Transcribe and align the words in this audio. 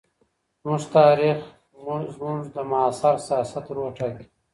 زموږ 0.61 0.81
تاریخ 0.97 1.37
زموږ 2.15 2.39
د 2.55 2.57
معاصر 2.71 3.15
سیاست 3.27 3.65
روح 3.75 3.89
ټاکي. 3.97 4.25